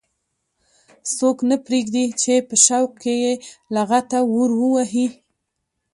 [1.15, 3.33] څوک نه پرېږدي چې په شوق کې یې
[3.75, 5.07] لغته ور ووهي.